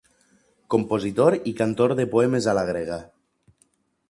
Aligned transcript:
Compositor 0.75 1.37
i 1.51 1.53
cantor 1.61 1.95
de 2.01 2.07
poemes 2.15 2.49
a 2.55 2.57
la 2.61 2.65
grega. 2.71 2.99